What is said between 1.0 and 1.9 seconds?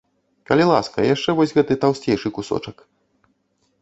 яшчэ вось гэты